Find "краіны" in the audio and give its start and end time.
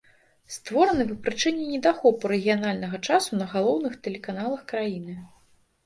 4.77-5.13